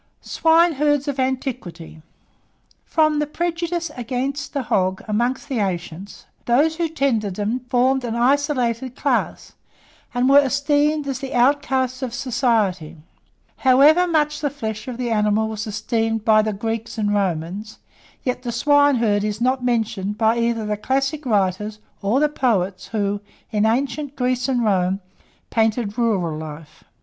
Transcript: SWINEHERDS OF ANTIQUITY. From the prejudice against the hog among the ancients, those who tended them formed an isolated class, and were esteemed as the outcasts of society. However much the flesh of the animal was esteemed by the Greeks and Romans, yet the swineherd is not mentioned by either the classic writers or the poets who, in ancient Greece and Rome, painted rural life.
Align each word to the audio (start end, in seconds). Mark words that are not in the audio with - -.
SWINEHERDS 0.23 1.07
OF 1.07 1.19
ANTIQUITY. 1.19 2.01
From 2.85 3.19
the 3.19 3.27
prejudice 3.27 3.91
against 3.95 4.51
the 4.51 4.63
hog 4.63 5.03
among 5.07 5.37
the 5.47 5.59
ancients, 5.59 6.25
those 6.45 6.77
who 6.77 6.89
tended 6.89 7.35
them 7.35 7.59
formed 7.69 8.03
an 8.03 8.15
isolated 8.15 8.95
class, 8.95 9.53
and 10.11 10.27
were 10.27 10.39
esteemed 10.39 11.05
as 11.05 11.19
the 11.19 11.35
outcasts 11.35 12.01
of 12.01 12.15
society. 12.15 12.97
However 13.57 14.07
much 14.07 14.41
the 14.41 14.49
flesh 14.49 14.87
of 14.87 14.97
the 14.97 15.11
animal 15.11 15.47
was 15.47 15.67
esteemed 15.67 16.25
by 16.25 16.41
the 16.41 16.51
Greeks 16.51 16.97
and 16.97 17.13
Romans, 17.13 17.77
yet 18.23 18.41
the 18.41 18.51
swineherd 18.51 19.23
is 19.23 19.39
not 19.39 19.63
mentioned 19.63 20.17
by 20.17 20.35
either 20.35 20.65
the 20.65 20.77
classic 20.77 21.27
writers 21.27 21.77
or 22.01 22.19
the 22.19 22.27
poets 22.27 22.87
who, 22.87 23.21
in 23.51 23.67
ancient 23.67 24.15
Greece 24.15 24.49
and 24.49 24.65
Rome, 24.65 24.99
painted 25.51 25.95
rural 25.95 26.35
life. 26.39 26.83